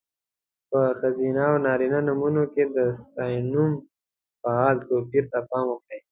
[0.69, 3.71] په ښځینه او نارینه نومونو کې د ستاینوم،
[4.41, 4.77] فعل...
[4.89, 5.99] توپیر ته پام وکړئ.